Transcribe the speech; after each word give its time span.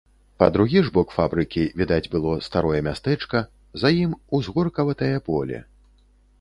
Па 0.43 0.45
другі 0.53 0.79
ж 0.87 0.93
бок 0.95 1.11
фабрыкі 1.17 1.65
відаць 1.81 2.09
было 2.15 2.33
старое 2.47 2.79
мястэчка, 2.89 3.45
за 3.85 3.95
ім 4.03 4.19
узгоркаватае 4.41 5.15
поле. 5.33 5.65